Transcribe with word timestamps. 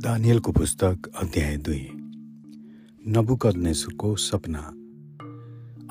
दानियलको 0.00 0.52
पुस्तक 0.52 1.10
अध्याय 1.22 1.56
दुई। 1.56 1.88
नबुकदनेश्वरको 3.08 4.16
सपना। 4.16 4.60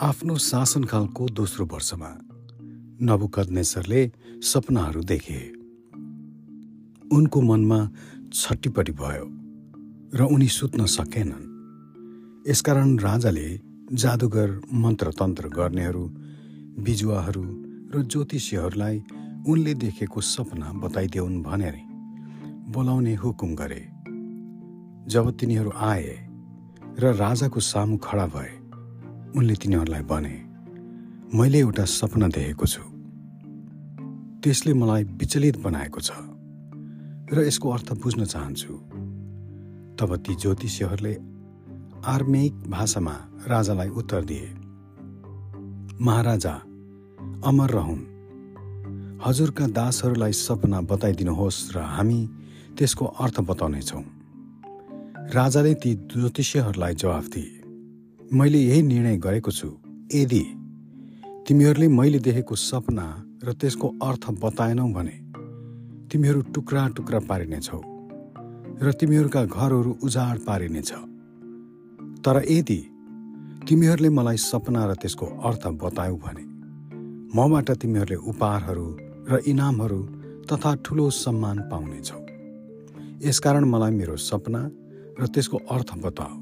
आफ्नो 0.07 0.37
शासनकालको 0.37 1.25
दोस्रो 1.25 1.65
वर्षमा 1.65 2.09
नबुकदनेश्वरले 3.01 4.11
सपनाहरू 4.41 5.01
देखे। 5.03 5.39
उनको 7.15 7.41
मनमा 7.41 7.89
छट्टीपट्टि 8.33 8.91
भयो 8.91 9.25
र 10.17 10.21
उनी 10.33 10.47
सुत्न 10.47 10.85
सकेनन्। 10.85 12.49
यसकारण 12.49 12.97
राजाले 12.99 13.61
जादुगर 13.93 14.61
मन्त्रतन्त्र 14.73 15.47
गर्नेहरू 15.47 16.05
बिजुवाहरू 16.83 17.43
र 17.95 18.03
ज्योतिषीहरूलाई 18.03 19.03
उनले 19.47 19.73
देखेको 19.73 20.21
सपना 20.21 20.73
बताइदेऊन् 20.73 21.43
भनेर 21.43 21.77
बोलाउने 22.73 23.15
हुकुम 23.15 23.55
गरे। 23.55 23.98
जब 25.07 25.31
तिनीहरू 25.37 25.71
आए 25.71 26.07
र 26.99 27.13
राजाको 27.15 27.59
सामु 27.59 27.97
खडा 27.97 28.25
भए। 28.27 28.51
उनले 29.37 29.55
तिनीहरूलाई 29.55 30.01
भने 30.01 30.35
मैले 31.33 31.59
एउटा 31.59 31.85
सपना 31.85 32.27
देखेको 32.27 32.65
छु। 32.65 32.83
त्यसले 34.43 34.73
मलाई 34.73 35.03
विचलित 35.03 35.57
बनाएको 35.61 35.99
छ 36.01 36.11
र 37.33 37.45
यसको 37.47 37.69
अर्थ 37.69 37.89
बुझ्न 38.01 38.25
चाहन्छु। 38.25 38.73
तब 39.99 40.15
ती 40.25 40.35
ज्योतिषीहरूले 40.35 41.13
आर्मेक 42.05 42.53
भाषामा 42.69 43.15
राजालाई 43.47 43.89
उत्तर 43.89 44.21
दिए 44.25 44.49
महाराजा 46.01 46.53
अमर 47.45 47.69
रहन्। 47.69 48.01
हजुरका 49.25 49.65
दासहरूलाई 49.67 50.33
सपना 50.33 50.79
बताइदिनुहोस् 50.81 51.75
र 51.75 51.77
हामी 51.79 52.19
त्यसको 52.77 53.05
अर्थ 53.05 53.39
बताउनेछौँ। 53.39 54.18
राजाले 55.33 55.73
ती 55.73 55.93
ज्योतिषीहरूलाई 56.09 56.93
जवाफ 56.95 57.25
दिए। 57.27 57.61
मैले 58.33 58.59
यही 58.59 58.81
निर्णय 58.81 59.17
गरेको 59.17 59.51
छु। 59.51 59.67
यदि 60.13 60.41
तिमीहरूले 61.47 61.87
मैले 61.87 62.19
देखेको 62.19 62.55
सपना 62.55 63.05
र 63.43 63.53
त्यसको 63.53 63.87
अर्थ 64.03 64.25
बताएनौ 64.41 64.87
भने 64.89 65.15
तिमीहरू 66.09 66.41
टुक्रा 66.49 66.87
टुक्रा 66.97 67.19
पारिनेछौ 67.29 67.81
र 68.81 68.91
तिमीहरूका 68.91 69.45
घरहरू 69.45 69.91
उजाड 70.03 70.39
पारिनेछ। 70.39 70.91
तर 72.25 72.41
यदि 72.49 72.79
तिमीहरूले 73.69 74.09
मलाई 74.09 74.37
सपना 74.41 74.81
र 74.85 74.95
त्यसको 74.97 75.25
अर्थ 75.45 75.63
बतायौ 75.77 76.17
भने 76.25 76.43
मबाट 77.37 77.71
तिमीहरूले 77.71 78.17
उपहारहरू 78.33 78.87
र 79.29 79.41
इनामहरू 79.45 80.01
तथा 80.49 80.75
ठुलो 80.85 81.09
सम्मान 81.21 81.57
पाउनेछौ। 81.69 82.19
यसकारण 83.27 83.63
मलाई 83.65 83.91
मेरो 83.91 84.17
सपना 84.17 84.61
र 85.19 85.27
त्यसको 85.27 85.57
अर्थ 85.71 85.89
बताऊ 86.03 86.37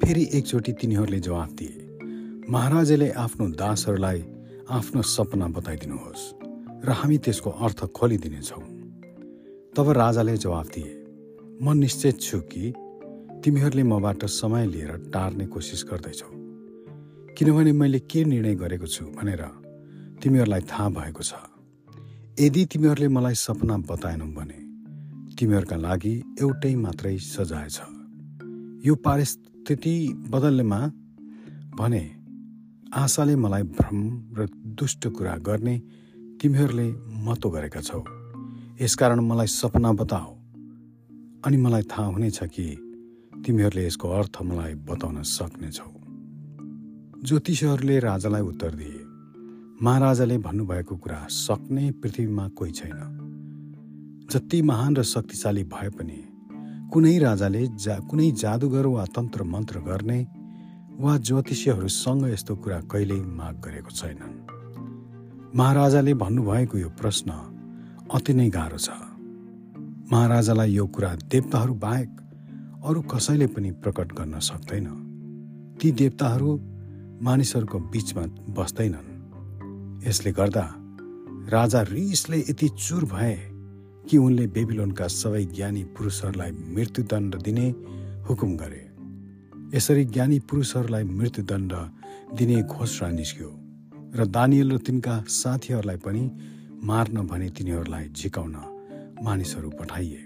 फेरि 0.00 0.24
एकचोटि 0.34 0.72
तिनीहरूले 0.72 1.20
जवाफ 1.20 1.50
दिए 1.52 1.76
महाराजाले 2.50 3.08
आफ्नो 3.24 3.46
दासहरूलाई 3.60 4.20
आफ्नो 4.70 5.02
सपना 5.02 5.46
बताइदिनुहोस् 5.56 6.24
र 6.84 6.88
हामी 6.90 7.18
त्यसको 7.18 7.50
अर्थ 7.50 7.80
खोलिदिनेछौँ। 7.96 8.64
तब 9.76 9.86
राजाले 9.90 10.36
जवाफ 10.36 10.66
दिए 10.68 10.92
म 11.62 11.72
निश्चित 11.74 12.20
छु 12.20 12.38
कि 12.52 12.72
तिमीहरूले 13.44 13.82
मबाट 13.82 14.24
समय 14.24 14.66
लिएर 14.66 14.92
टार्ने 15.12 15.46
कोसिस 15.46 15.84
गर्दैछौ। 15.90 16.30
किनभने 17.34 17.72
मैले 17.72 17.98
के 18.10 18.24
निर्णय 18.24 18.54
गरेको 18.54 18.86
छु 18.86 19.04
भनेर 19.16 19.42
तिमीहरूलाई 20.22 20.60
थाहा 20.60 20.88
भएको 20.90 21.22
छ। 21.22 21.32
यदि 22.40 22.64
तिमीहरूले 22.64 23.08
मलाई 23.08 23.34
सपना 23.34 23.76
बताएनौ 23.90 24.26
भने 24.36 24.67
तिमीहरूका 25.38 25.76
लागि 25.76 26.14
एउटै 26.40 26.74
मात्रै 26.74 27.16
सजाय 27.24 27.68
छ। 27.70 27.78
यो 28.86 28.94
परिस्थिति 28.94 29.94
बदल्नेमा 30.30 30.80
भने 31.78 32.02
आशाले 32.92 33.34
मलाई 33.36 33.62
भ्रम 33.62 33.98
र 34.34 34.46
दुष्ट 34.78 35.06
कुरा 35.08 35.36
गर्ने 35.46 35.76
तिमीहरूले 36.40 36.88
मतो 37.24 37.48
गरेका 37.50 37.80
छौ। 37.80 38.02
यसकारण 38.80 39.20
मलाई 39.20 39.46
सपना 39.46 39.92
बताऊ 39.92 40.34
अनि 41.46 41.56
मलाई 41.56 41.82
थाहा 41.82 42.06
हुनेछ 42.08 42.38
कि 42.54 42.66
तिमीहरूले 43.46 43.86
यसको 43.86 44.06
अर्थ 44.10 44.42
मलाई 44.42 44.74
बताउन 44.90 45.22
सक्नेछौ 45.22 45.90
ज्योतिषहरूले 47.22 47.98
राजालाई 48.00 48.42
उत्तर 48.42 48.74
दिए। 48.74 49.00
महाराजाले 49.82 50.38
भन्नुभएको 50.38 50.96
कुरा 50.96 51.20
सक्ने 51.30 51.90
पृथ्वीमा 52.02 52.48
कोही 52.48 52.72
छैन। 52.72 53.27
जति 54.30 54.62
महान 54.62 54.96
र 54.96 55.02
शक्तिशाली 55.02 55.64
भए 55.64 55.88
पनि 55.88 56.24
कुनै 56.92 57.18
राजाले 57.18 57.66
जा 57.66 57.98
कुनै 57.98 58.30
जादुगर 58.30 58.86
वा 58.86 59.04
तन्त्र 59.04 59.42
मन्त्र 59.42 59.80
गर्ने 59.80 60.26
वा 61.00 61.16
ज्योतिषीहरूसँग 61.18 62.28
यस्तो 62.28 62.56
कुरा 62.56 62.80
कहिल्यै 62.80 63.20
माग 63.20 63.54
गरेको 63.64 63.90
छैनन्। 63.90 64.34
महाराजाले 65.56 66.14
भन्नुभएको 66.14 66.78
यो 66.78 66.88
प्रश्न 66.88 67.30
अति 68.12 68.34
नै 68.34 68.48
गाह्रो 68.50 68.78
छ। 68.78 68.90
महाराजालाई 70.12 70.72
यो 70.72 70.86
कुरा 70.86 71.14
देवताहरू 71.14 71.74
बाहेक 71.74 72.10
अरू 72.84 73.00
कसैले 73.02 73.46
पनि 73.46 73.70
प्रकट 73.70 74.12
गर्न 74.12 74.38
सक्दैन। 74.38 74.86
ती 75.80 75.92
देवताहरू 75.92 76.50
मानिसहरूको 77.22 77.78
बिचमा 77.78 78.24
बस्दैनन्। 78.52 79.08
यसले 80.08 80.32
गर्दा 80.32 80.74
राजा 81.48 81.82
रिसले 81.82 82.38
यति 82.38 82.68
चुर 82.68 83.04
भए 83.04 83.47
कि 84.08 84.16
उनले 84.16 84.46
बेबिलोनका 84.46 85.06
सबै 85.12 85.44
ज्ञानी 85.44 85.82
पुरुषहरूलाई 85.96 86.52
मृत्युदण्ड 86.74 87.34
दिने 87.42 87.66
हुकुम 88.28 88.56
गरे। 88.56 88.82
यसरी 89.76 90.04
ज्ञानी 90.04 90.38
पुरुषहरूलाई 90.48 91.04
मृत्युदण्ड 91.04 91.72
दिने 92.38 92.62
घोषणा 92.62 93.08
निस्क्यो 93.10 93.50
र 94.16 94.26
दानियल 94.26 94.72
र 94.72 94.78
तिनका 94.78 95.14
साथीहरूलाई 95.28 95.96
पनि 95.96 96.22
मार्न 96.88 97.26
भने 97.26 97.48
तिनीहरूलाई 97.50 98.08
झिकाउन 98.08 98.56
मानिसहरू 99.24 99.70
पठाइए। 99.70 100.24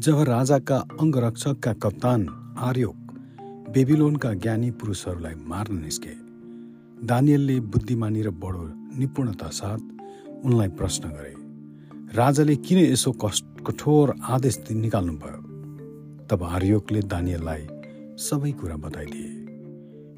जब 0.00 0.24
राजाका 0.28 0.78
अङ्गरक्षकका 1.00 1.72
कप्तान 1.82 2.20
आर्योक 2.58 2.96
बेबिलोनका 3.74 4.32
ज्ञानी 4.34 4.70
पुरुषहरूलाई 4.70 5.34
मार्न 5.46 5.78
निस्के 5.84 6.14
दानियलले 7.06 7.60
बुद्धिमानी 7.72 8.22
र 8.22 8.30
बडो 8.42 8.64
निपुणता 8.98 9.48
साथ 9.60 9.80
उनलाई 10.44 10.68
प्रश्न 10.80 11.08
गरे। 11.08 11.43
राजाले 12.16 12.54
किन 12.56 12.78
यसो 12.78 13.10
कठोर 13.66 14.14
आदेश 14.24 14.56
निकाल्नुभयो? 14.72 15.38
तब 16.30 16.42
आर्योकले 16.46 17.00
दानियललाई 17.10 17.62
सबै 18.16 18.50
कुरा 18.54 18.76
बताइदिए। 18.78 19.30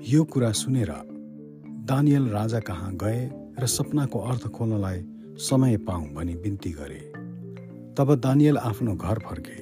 यो 0.05 0.25
कुरा 0.25 0.51
सुनेर 0.53 0.93
दानियल 1.89 2.25
राजा 2.29 2.61
कहाँ 2.61 2.93
गए 3.01 3.21
र 3.61 3.67
सपनाको 3.67 4.19
अर्थ 4.21 4.45
खोल्नलाई 4.53 5.01
समय 5.41 5.77
पाऊँ 5.89 6.13
भनी 6.15 6.35
बिन्ती 6.37 6.71
गरे। 6.71 7.01
तब 7.97 8.15
दानियल 8.21 8.57
आफ्नो 8.61 8.95
घर 8.95 9.19
फर्के 9.25 9.59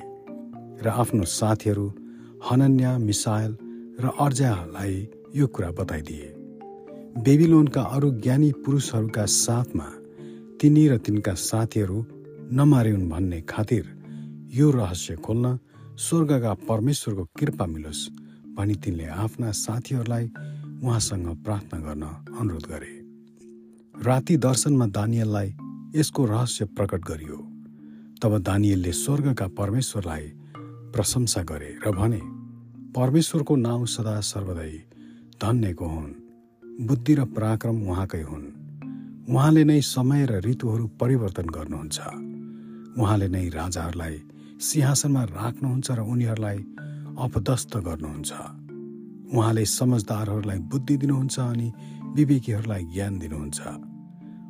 र 0.82 0.86
आफ्नो 0.92 1.24
साथीहरू 1.30 1.86
हनन्या 2.50 2.96
मिसाइल 2.98 3.52
र 4.00 4.10
अर्जालाई 4.18 4.96
यो 5.36 5.46
कुरा 5.46 5.70
बताइदिए। 5.70 6.34
बेबिलोनका 7.22 7.82
अरू 7.94 8.10
ज्ञानी 8.18 8.50
पुरुषहरूका 8.66 9.24
साथमा 9.36 9.88
तिनी 10.60 10.84
र 10.88 10.98
तिनका 10.98 11.34
साथीहरू 11.44 12.02
नमारिउन् 12.52 13.08
भन्ने 13.08 13.40
खातिर 13.40 13.84
यो 14.54 14.70
रहस्य 14.70 15.16
खोल्न 15.16 15.58
स्वर्गका 15.96 16.54
परमेश्वरको 16.54 17.24
कृपा 17.24 17.66
मिलोस् 17.66 18.08
भनी 18.54 18.74
तिनले 18.74 19.04
आफ्ना 19.04 19.50
साथीहरूलाई 19.50 20.30
उहाँसँग 20.84 21.44
प्रार्थना 21.44 21.80
गर्न 21.80 22.02
अनुरोध 22.40 22.66
गरे। 22.66 22.92
राति 24.04 24.36
दर्शनमा 24.36 24.86
दानियललाई 24.86 25.56
यसको 25.96 26.24
रहस्य 26.24 26.64
प्रकट 26.64 27.04
गरियो। 27.04 27.36
तब 28.22 28.38
दानियलले 28.38 28.92
स्वर्गका 28.92 29.48
परमेश्वरलाई 29.48 30.32
प्रशंसा 30.92 31.42
गरे 31.42 31.78
र 31.86 31.92
भने 31.92 32.20
परमेश्वरको 32.92 33.56
नाउँ 33.56 33.86
सदा 33.86 34.20
सर्वदै 34.20 34.70
धन्यको 35.42 35.86
हुन्। 35.86 36.12
बुद्धि 36.86 37.14
र 37.14 37.24
पराक्रम 37.24 37.88
उहाँकै 37.88 38.22
हुन्। 38.22 38.46
उहाँले 39.30 39.64
नै 39.64 39.80
समय 39.80 40.26
र 40.26 40.40
ऋतुहरू 40.40 40.86
परिवर्तन 40.86 41.46
गर्नुहुन्छ। 41.46 42.33
उहाँले 42.98 43.28
नै 43.28 43.48
राजाहरूलाई 43.48 44.16
सिंहासनमा 44.60 45.22
राख्नुहुन्छ 45.24 45.88
र 45.90 46.00
उनीहरूलाई 46.00 46.58
अपदस्त 47.18 47.72
गर्नुहुन्छ। 47.76 48.32
उहाँले 49.34 49.64
समझदारहरूलाई 49.64 50.58
बुद्धि 50.58 50.96
दिनुहुन्छ 50.96 51.36
अनि 51.40 51.68
विवेकीहरूलाई 52.14 52.84
ज्ञान 52.84 53.18
दिनुहुन्छ। 53.18 53.60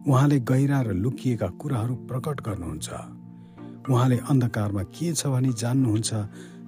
उहाँले 0.09 0.39
गहिरा 0.41 0.81
र 0.81 0.89
लुकिएका 0.93 1.49
कुराहरू 1.61 1.95
प्रकट 1.95 2.37
गर्नुहुन्छ। 2.41 2.89
उहाँले 3.91 4.19
अन्धकारमा 4.29 4.83
के 4.83 5.13
छ 5.15 5.27
भनी 5.27 5.53
जान्नुहुन्छ 5.53 6.11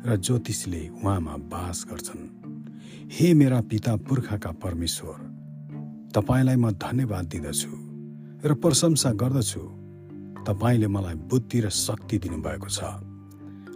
र 0.06 0.16
ज्योतिषले 0.16 0.82
उहाँमा 1.04 1.34
बास 1.52 1.78
गर्छन्। 1.90 2.24
हे 3.12 3.34
मेरा 3.34 3.60
पिता 3.60 3.96
पुर्खाका 3.96 4.50
परमेश्वर 4.64 5.18
तपाईँलाई 6.14 6.56
म 6.56 6.70
धन्यवाद 6.72 7.24
दिँदछु 7.26 7.72
र 8.48 8.54
प्रशंसा 8.54 9.12
गर्दछु। 9.12 9.85
तपाईँले 10.46 10.86
मलाई 10.86 11.14
बुद्धि 11.14 11.60
र 11.60 11.68
शक्ति 11.68 12.18
दिनुभएको 12.18 12.68
छ। 12.68 12.80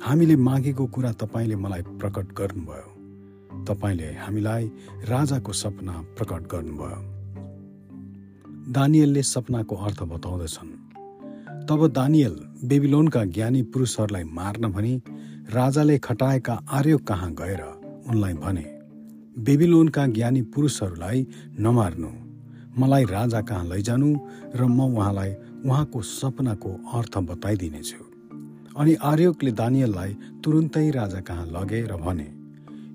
हामीले 0.02 0.37
मागेको 0.37 0.87
कुरा 0.87 1.12
तपाईँले 1.12 1.56
मलाई 1.56 1.82
प्रकट 1.82 2.26
गर्नुभयो। 2.32 3.64
तपाईँले 3.64 4.08
हामीलाई 4.14 4.64
राजाको 5.05 5.52
सपना 5.52 5.93
प्रकट 6.17 6.43
गर्नुभयो। 6.46 7.00
दानियलले 8.72 9.22
सपनाको 9.22 9.76
अर्थ 9.76 10.02
बताउँदछन्। 10.02 10.70
तब 11.67 11.87
दानियल 11.87 12.34
बेबिलोनका 12.64 13.25
ज्ञानी 13.25 13.62
पुरुषहरूलाई 13.62 14.25
मार्न 14.25 14.73
भनी 14.73 14.94
राजाले 15.50 15.99
खटाएका 15.99 16.55
आर्य 16.70 16.96
कहाँ 16.96 17.31
गएर 17.32 17.62
उनलाई 18.11 18.34
भने 18.34 18.66
बेबिलोनका 19.38 20.06
ज्ञानी 20.06 20.43
पुरुषहरूलाई 20.43 21.26
नमार्नु। 21.58 22.11
मलाई 22.78 23.05
राजा 23.05 23.40
कहाँ 23.40 23.64
लैजानु 23.64 24.08
र 24.55 24.64
म 24.64 24.81
उहाँलाई 24.81 25.34
उहाँको 25.66 26.00
सपनाको 26.02 26.70
अर्थ 26.94 27.18
बताइदिनेछु। 27.30 28.04
अनि 28.76 28.94
आर्योगले 29.02 29.52
दानियललाई 29.52 30.12
तुरुन्तै 30.44 30.90
राजा 30.90 31.20
कहाँ 31.20 31.46
लगे 31.46 31.80
र 31.82 31.96
भने 31.96 32.28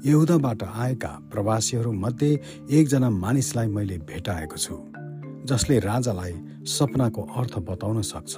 यहुदाबाट 0.05 0.63
आएका 0.63 1.11
प्रवासीहरू 1.31 1.91
मध्ये 1.93 2.31
एकजना 2.71 3.09
मानिसलाई 3.09 3.67
मैले 3.67 3.97
भेटाएको 4.09 4.57
छु 4.57 4.75
जसले 5.45 5.79
राजालाई 5.79 6.33
सपनाको 6.67 7.21
अर्थ 7.37 7.57
बताउन 7.69 8.01
सक्छ। 8.01 8.33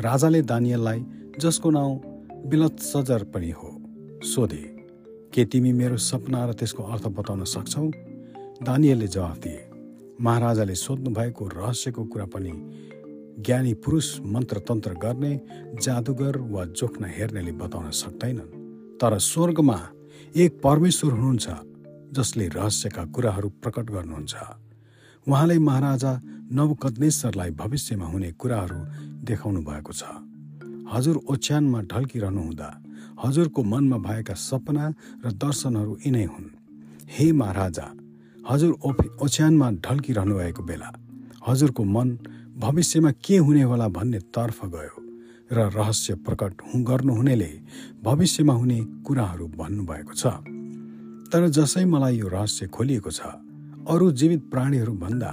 राजाले 0.00 0.42
दानियललाई 0.42 1.04
जसको 1.38 1.70
नाउँ 1.70 1.94
बिलत 2.46 2.80
सजर 2.80 3.24
पनि 3.34 3.50
हो 3.50 3.70
सोधे 4.24 4.64
के 5.34 5.44
तिमी 5.44 5.72
मेरो 5.72 5.96
सपना 5.96 6.44
र 6.46 6.52
त्यसको 6.52 6.82
अर्थ 6.82 7.06
बताउन 7.18 7.44
सक्छौ 7.44 7.86
दानियलले 8.62 9.06
जवाफ 9.06 9.38
दिए 9.38 9.64
महाराजाले 10.20 10.74
सोध्नु 10.74 11.10
भएको 11.14 11.48
रहस्यको 11.48 12.04
कुरा 12.04 12.26
पनि 12.26 12.52
ज्ञानी 13.38 13.74
पुरुष 13.74 14.06
मन्त्रतन्त्र 14.24 14.92
गर्ने 15.04 15.32
जादुगर 15.82 16.36
वा 16.52 16.64
जोख्न 16.78 17.04
हेर्नेले 17.16 17.52
बताउन 17.52 17.90
सक्दैनन्। 17.92 18.50
तर 19.00 19.18
स्वर्गमा 19.22 19.78
एक 20.36 20.60
परमेश्वर 20.64 21.12
हुनुहुन्छ 21.12 21.48
जसले 22.16 22.48
रहस्यका 22.48 23.04
कुराहरू 23.14 23.48
प्रकट 23.62 23.86
गर्नुहुन्छ। 23.90 24.34
उहाँले 25.26 25.58
महाराजा 25.58 26.12
नवकदनेश्वरलाई 26.58 27.50
भविष्यमा 27.60 28.06
हुने 28.06 28.30
कुराहरू 28.40 28.80
देखाउनु 29.28 29.60
भएको 29.62 29.92
छ। 29.92 30.02
हजुर 30.92 31.16
ओछ्यानमा 31.28 31.80
ढल्किरहनु 31.92 32.40
हुँदा 32.40 32.68
हजुरको 33.24 33.60
मनमा 33.62 33.98
भएका 33.98 34.34
सपना 34.34 34.84
र 35.24 35.26
दर्शनहरू 35.36 35.92
यिनै 36.06 36.24
हुन्। 36.24 36.48
हे 37.14 37.26
महाराजा 37.32 37.86
हजुर 38.44 38.72
ओछ्यानमा 39.22 39.68
ढल्किरहनु 39.84 40.34
भएको 40.38 40.62
बेला 40.62 40.88
हजुरको 41.48 41.82
मन 41.84 42.08
भविष्यमा 42.58 43.10
के 43.24 43.36
हुने 43.36 43.62
होला 43.62 43.88
भन्ने 43.88 44.18
तर्फ 44.34 44.64
गयो 44.66 44.96
र 45.52 45.70
रहस्य 45.70 46.14
प्रकट 46.26 46.62
गर्नुहुनेले 46.88 47.50
भविष्यमा 48.04 48.52
हुने 48.52 48.78
कुराहरू 49.06 49.46
भन्नुभएको 49.48 50.14
छ। 50.14 50.26
तर 51.32 51.48
जसै 51.48 51.84
मलाई 51.84 52.16
यो 52.16 52.28
रहस्य 52.28 52.66
खोलिएको 52.66 53.10
छ 53.10 53.20
अरू 53.88 54.10
जीवित 54.12 54.42
प्राणीहरू 54.50 54.92
भन्दा 54.92 55.30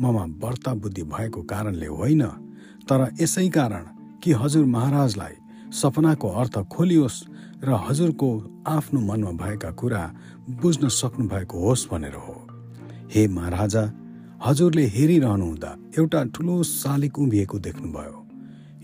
ममा 0.00 0.24
बढ्ता 0.42 0.74
बुद्धि 0.74 1.02
भएको 1.02 1.42
कारणले 1.42 1.86
होइन 1.86 2.22
तर 2.88 3.00
यसै 3.20 3.48
कारण 3.48 3.84
कि 4.22 4.32
हजुर 4.32 4.64
महाराजलाई 4.66 5.34
सपनाको 5.72 6.28
अर्थ 6.28 6.58
खोलियोस् 6.74 7.24
र 7.64 7.78
हजुरको 7.86 8.28
आफ्नो 8.66 9.00
मनमा 9.00 9.32
भएका 9.40 9.70
कुरा 9.70 10.02
बुझ्न 10.62 10.88
सक्नु 10.88 11.28
भएको 11.28 11.56
होस् 11.58 11.88
भनेर 11.90 12.14
हो। 12.14 12.34
हे 13.14 13.28
महाराजा 13.28 13.82
हजुरले 14.44 14.84
हेरिरहनुहुँदा 14.94 15.68
एउटा 15.98 16.22
ठुलो 16.36 16.62
शालिक 16.62 17.18
उभिएको 17.18 17.58
देख्नुभयो। 17.58 18.16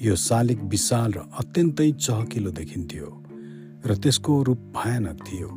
यो 0.01 0.15
शालिक 0.17 0.61
विशाल 0.73 1.13
र 1.13 1.25
अत्यन्तै 1.37 1.91
चहकिलो 2.01 2.51
देखिन्थ्यो 2.51 3.09
र 3.85 3.95
त्यसको 4.03 4.33
रूप 4.43 4.61
भयानक 4.77 5.19
थियो। 5.21 5.49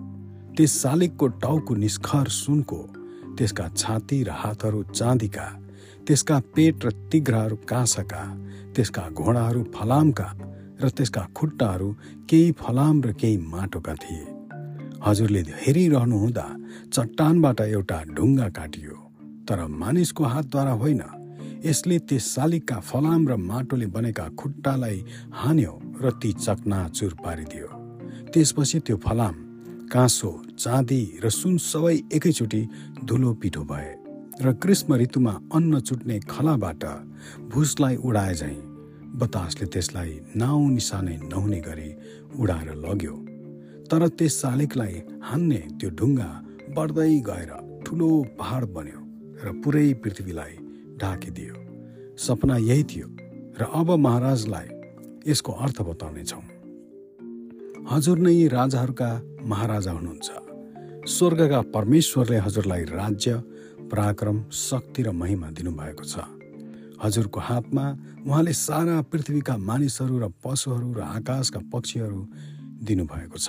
त्यस 0.57 0.71
शालिकको 0.81 1.27
टाउको 1.43 1.75
निष्खर 1.83 2.27
सुनको 2.37 2.79
त्यसका 3.37 3.67
छाती 3.79 4.17
र 4.23 4.29
हातहरू 4.41 4.83
चाँदीका 4.91 5.47
त्यसका 6.07 6.39
पेट 6.51 6.85
र 6.85 6.91
तिघ्राहरू 7.11 7.55
काँसाका 7.63 8.23
त्यसका 8.75 9.03
घोडाहरू 9.15 9.63
फलामका 9.75 10.27
र 10.83 10.89
त्यसका 10.97 11.23
खुट्टाहरू 11.31 11.89
केही 12.29 12.51
फलाम 12.59 13.01
र 13.05 13.13
केही 13.21 13.37
माटोका 13.53 13.93
थिए। 14.03 14.25
हजुरले 15.07 15.41
हेरिरहनुहुँदा 15.63 16.47
चट्टानबाट 16.91 17.61
एउटा 17.61 18.03
ढुङ्गा 18.15 18.49
काटियो। 18.59 19.02
तर 19.47 19.65
मानिसको 19.67 20.23
हातद्वारा 20.23 20.71
होइन। 20.81 21.01
यसले 21.65 21.97
त्यस 22.07 22.23
शालिगका 22.35 22.77
फलाम 22.79 23.21
र 23.29 23.35
माटोले 23.39 23.87
बनेका 23.95 24.27
खुट्टालाई 24.39 24.97
हान्यो 25.31 25.73
र 26.01 26.11
ती 26.21 26.31
चकनाचुर 26.35 27.13
पारिदियो। 27.23 27.67
त्यसपछि 28.33 28.79
त्यो 28.85 28.97
फलाम 28.97 29.35
काँसो 29.93 30.31
चाँदी 30.57 31.01
र 31.23 31.29
सुन 31.29 31.57
सबै 31.61 31.95
एकैचोटि 32.11 32.61
धुलो 33.05 33.33
पिठो 33.41 33.63
भए 33.63 33.89
र 34.41 34.51
ग्रीष्म 34.63 34.95
ऋतुमा 34.95 35.33
अन्न 35.53 35.79
चुट्ने 35.79 36.19
खलाबाट 36.29 36.83
भुसलाई 37.53 37.95
उडाए 38.01 38.33
झैँ 38.33 38.59
बतासले 39.21 39.65
त्यसलाई 39.69 40.11
नाउँ 40.35 40.69
निशानै 40.71 41.17
नहुने 41.29 41.59
गरी 41.61 41.89
उडाएर 42.41 42.69
लग्यो। 42.85 43.15
तर 43.89 44.07
त्यस 44.17 44.33
शालिगलाई 44.41 44.95
हान्ने 45.21 45.61
त्यो 45.77 45.89
ढुङ्गा 45.99 46.29
बढ्दै 46.75 47.13
गएर 47.29 47.51
ठुलो 47.85 48.09
पहाड 48.39 48.63
बन्यो। 48.73 49.02
र 49.43 49.51
पुरै 49.63 49.93
पृथ्वीलाई 49.93 50.53
ढाकिदियो। 50.97 51.55
सपना 52.17 52.57
यही 52.57 52.83
थियो 52.83 53.07
र 53.59 53.61
अब 53.73 53.89
महाराजलाई 53.91 54.67
यसको 55.27 55.51
अर्थ 55.51 55.81
बताउनेछौँ। 55.81 56.43
हजुर 57.91 58.17
नै 58.17 58.47
राजाहरूका 58.47 59.09
महाराजा 59.43 59.91
हुनुहुन्छ। 59.91 60.29
स्वर्गका 61.07 61.61
परमेश्वरले 61.61 62.37
हजुरलाई 62.37 62.83
राज्य 62.83 63.31
पराक्रम 63.91 64.37
शक्ति 64.51 65.01
र 65.03 65.11
महिमा 65.11 65.47
दिनुभएको 65.51 66.03
छ। 66.03 66.15
हजुरको 67.03 67.39
हातमा 67.39 67.85
उहाँले 68.27 68.53
सारा 68.53 69.01
पृथ्वीका 69.01 69.57
मानिसहरू 69.59 70.15
र 70.19 70.31
पशुहरू 70.43 70.93
र 70.93 71.01
आकाशका 71.01 71.59
पक्षीहरू 71.73 72.19
दिनुभएको 72.87 73.37
छ। 73.37 73.47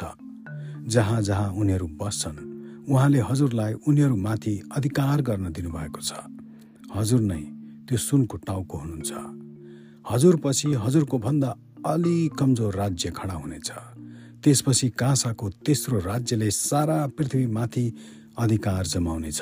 जहाँ 0.86 1.22
जहाँ 1.22 1.48
उनीहरू 1.52 1.86
बस्छन् 1.86 2.53
उहाँले 2.84 3.20
हजुरलाई 3.20 3.72
उनीहरूमाथि 3.88 4.54
अधिकार 4.76 5.20
गर्न 5.22 5.52
दिनुभएको 5.52 6.00
छ। 6.00 6.12
हजुर 6.94 7.20
नै 7.20 7.42
त्यो 7.88 7.98
सुनको 7.98 8.36
टाउको 8.44 8.76
हुनुहुन्छ। 8.78 9.12
हजुरपछि 10.04 10.68
हजुरको 10.74 11.18
भन्दा 11.18 11.50
अलि 11.86 12.16
कमजोर 12.38 12.74
राज्य 12.74 13.10
खडा 13.10 13.34
हुनेछ। 13.34 13.70
त्यसपछि 14.44 14.88
काँसाको 15.00 15.50
तेस्रो 15.64 15.98
राज्यले 15.98 16.50
सारा 16.50 16.98
पृथ्वीमाथि 17.16 17.86
अधिकार 18.38 18.86
जमाउनेछ। 18.86 19.40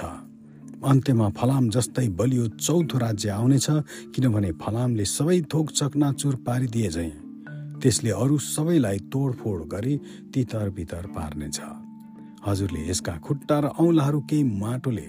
अन्त्यमा 0.83 1.29
फलाम 1.35 1.69
जस्तै 1.71 2.09
बलियो 2.09 2.47
चौथो 2.63 2.99
राज्य 2.99 3.29
आउनेछ 3.31 3.67
किनभने 4.15 4.51
फलामले 4.63 5.05
सबै 5.05 5.41
थोक 5.53 5.71
चकनाचुर 5.71 6.35
पारिदिए 6.47 6.91
झैँ 6.91 7.13
त्यसले 7.83 8.11
अरू 8.23 8.39
सबैलाई 8.39 8.99
तोडफोड 9.11 9.61
गरी 9.67 9.95
तितर 10.35 10.71
बितर 10.71 11.07
पार्नेछ। 11.07 11.82
हजुरले 12.47 12.81
यसका 12.89 13.13
खुट्टा 13.19 13.59
र 13.61 13.67
औँलाहरू 13.79 14.21
केही 14.31 14.43
माटोले 14.61 15.09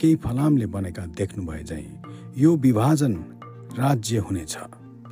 केही 0.00 0.14
फलामले 0.16 0.66
बनेका 0.66 1.04
देख्नु 1.18 1.44
भए 1.46 1.62
झै 1.62 1.84
यो 2.36 2.56
विभाजन 2.56 3.14
राज्य 3.78 4.18
हुनेछ। 4.18 4.56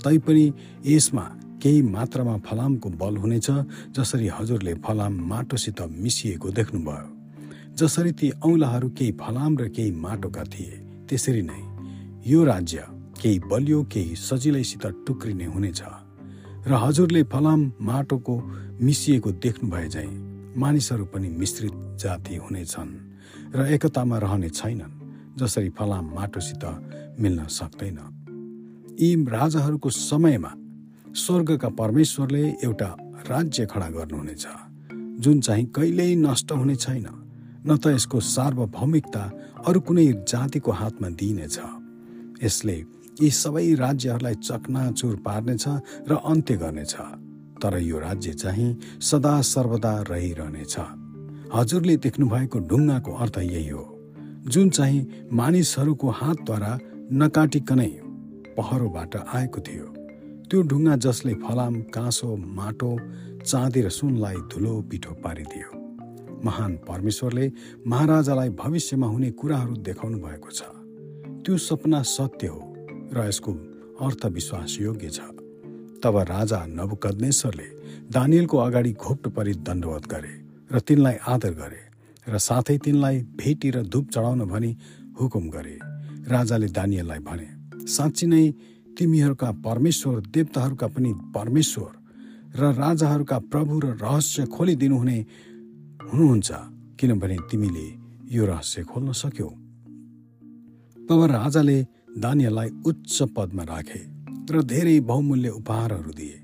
तैपनि 0.05 0.45
यसमा 0.87 1.25
केही 1.63 1.83
मात्रामा 1.83 2.37
फलामको 2.47 2.89
बल 3.01 3.17
हुनेछ 3.17 3.49
जसरी 3.97 4.29
हजुरले 4.29 4.75
फलाम 4.85 5.15
माटोसित 5.29 5.81
मिसिएको 6.03 6.51
देख्नुभयो। 6.51 7.07
जसरी 7.77 8.13
ती 8.13 8.31
औँलाहरू 8.45 8.89
केही 8.89 9.13
फलाम 9.21 9.59
र 9.59 9.69
केही 9.69 9.91
माटोका 10.05 10.45
थिए 10.45 10.77
त्यसरी 11.09 11.43
नै 11.43 11.61
यो 12.27 12.45
राज्य 12.45 12.85
केही 13.23 13.39
बलियो 13.51 13.83
केही 13.93 14.17
सजिलैसित 14.19 14.87
टुक्रिने 15.07 15.45
हुनेछ। 15.45 15.83
र 16.67 16.73
हजुरले 16.85 17.23
फलाम 17.33 17.61
माटोको 17.81 18.35
मिसिएको 18.83 19.31
देख्नु 19.45 19.71
भए 19.71 19.89
झैँ 19.89 20.28
मानिसहरू 20.57 21.05
पनि 21.05 21.29
मिश्रित 21.29 21.73
जाति 22.01 22.37
हुनेछन् 22.37 22.93
र 23.55 23.67
एकतामा 23.75 24.19
रहने 24.19 24.49
छैनन् 24.49 24.97
जसरी 25.39 25.71
फलाम 25.71 26.07
माटोसित 26.15 26.65
मिल्न 27.21 27.47
सक्दैन। 27.47 27.99
यी 29.01 29.15
राजाहरूको 29.25 29.91
समयमा 29.91 30.53
स्वर्गका 31.15 31.69
परमेश्वरले 31.69 32.45
एउटा 32.65 32.91
राज्य 33.29 33.67
खडा 33.67 33.89
गर्नुहुनेछ 33.89 34.47
जुन 35.21 35.41
चाहिँ 35.41 35.67
कहिल्यै 35.67 36.15
नष्ट 36.15 36.53
हुने 36.53 36.77
छैन 36.77 37.07
न 37.67 37.77
त 37.77 37.87
यसको 37.95 38.21
सार्वभौमिकता 38.21 39.23
अरू 39.67 39.81
कुनै 39.81 40.07
जातिको 40.29 40.73
हातमा 40.73 41.09
दिइनेछ। 41.09 41.59
यसले 42.43 42.77
यी 43.21 43.31
सबै 43.31 43.75
राज्यहरूलाई 43.75 44.35
चकनाचुर 44.35 45.17
पार्नेछ 45.27 45.65
र 46.09 46.13
अन्त्य 46.25 46.57
गर्नेछ। 46.57 46.95
तर 47.63 47.79
यो 47.79 47.99
राज्य 47.99 48.33
चाहिँ 48.33 48.99
सदा 49.01 49.41
सर्वदा 49.43 49.93
रहिरहनेछ। 50.11 50.77
हजुरले 51.55 51.97
देख्नुभएको 51.97 52.59
ढुङ्गाको 52.69 53.13
अर्थ 53.13 53.39
यही 53.39 53.69
हो। 53.69 53.85
जुन 54.49 54.69
चाहिँ 54.71 55.29
मानिसहरूको 55.33 56.09
हातद्वारा 56.11 56.73
नकाटिकनै 57.13 57.91
पहरोबाट 58.57 59.17
आएको 59.17 59.61
थियो 59.61 59.87
त्यो 60.51 60.63
ढुङ्गा 60.63 60.95
जसले 60.97 61.35
फलाम 61.45 61.75
काँसो 61.95 62.37
माटो 62.37 62.91
चाँदी 63.45 63.81
र 63.83 63.89
सुनलाई 63.89 64.37
धुलो 64.53 64.75
पिठो 64.91 65.13
पारिदियो। 65.25 65.69
महान 66.45 66.77
परमेश्वरले 66.89 67.47
महाराजालाई 67.87 68.49
भविष्यमा 68.63 69.07
हुने 69.07 69.31
कुराहरू 69.31 69.75
देखाउनु 69.89 70.19
भएको 70.19 70.51
छ। 70.51 70.63
त्यो 71.45 71.57
सपना 71.59 72.03
सत्य 72.03 72.47
हो 72.47 72.61
र 73.13 73.27
यसको 73.29 73.53
अर्थ 74.07 74.27
विश्वास 74.27 74.77
योग्य 74.81 75.09
छ। 75.09 75.21
तब 76.03 76.17
राजा 76.29 76.61
नबुकदनेश्वरले 76.79 77.69
दानियलको 78.15 78.57
अगाडि 78.59 78.93
घोप्टो 78.95 79.31
परि 79.37 79.53
दण्डवत 79.67 80.05
गरे 80.13 80.35
र 80.73 80.81
तिनलाई 80.87 81.17
आदर 81.35 81.53
गरे 81.61 81.83
र 82.27 82.39
साथै 82.49 82.77
तिनलाई 82.85 83.17
भेटी 83.41 83.69
र 83.77 83.83
धुप 83.93 84.05
चढाउन 84.15 84.41
भनी 84.53 84.71
हुकुम 85.19 85.45
गरे। 85.51 85.77
राजाले 86.29 86.69
दानियललाई 86.79 87.21
भने 87.29 87.49
साँच्ची 87.89 88.27
नै 88.27 88.45
तिमीहरूका 88.97 89.51
परमेश्वर 89.67 90.15
देवताहरूका 90.35 90.87
पनि 90.95 91.13
परमेश्वर 91.37 91.91
र 92.61 92.63
राजाहरूका 92.83 93.39
प्रभु 93.53 93.75
र 93.85 93.87
रहस्य 94.03 94.47
खोलिदिनु 94.55 94.97
हुने 94.99 95.19
हुनुहुन्छ 96.11 96.49
किनभने 97.01 97.37
तिमीले 97.51 97.87
यो 98.37 98.43
रहस्य 98.47 98.83
खोल्न 98.91 99.13
सक्यौ 99.23 99.51
तब 101.09 101.21
राजाले 101.33 101.79
दानियललाई 102.19 102.69
उच्च 102.87 103.17
पदमा 103.37 103.65
राखे। 103.65 104.01
र 104.51 104.63
धेरै 104.63 105.01
बहुमूल्य 105.01 105.49
उपहारहरू 105.49 106.13
दिए। 106.13 106.39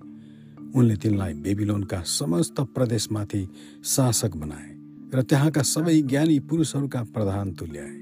उनले 0.74 0.96
तिनलाई 0.96 1.34
बेबिलोनका 1.34 2.00
समस्त 2.00 2.60
प्रदेशमाथि 2.60 3.42
शासक 3.84 4.36
बनाए 4.36 4.70
र 5.14 5.22
त्यहाँका 5.22 5.62
सबै 5.62 6.02
ज्ञानी 6.02 6.38
पुरुषहरूका 6.40 7.02
प्रधान 7.14 7.52
तुल्याए। 7.52 7.94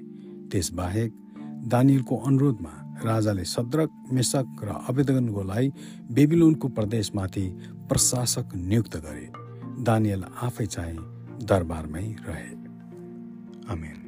त्यसबाहेक 0.51 1.11
दानियलको 1.67 2.17
अनुरोधमा 2.17 2.75
राजाले 3.05 3.45
सद्रक 3.45 3.91
मेसक 4.13 4.47
र 4.65 4.69
अवेदनकोलाई 4.89 5.73
बेबिलोनको 6.11 6.69
प्रदेशमाथि 6.69 7.47
प्रशासक 7.89 8.55
नियुक्त 8.57 8.97
गरे। 8.97 9.27
दानियल 9.85 10.23
आफै 10.43 10.67
चाहिँ 10.67 10.99
दरबारमै 11.45 12.07
रहे। 12.27 12.51
अमेन 13.69 14.02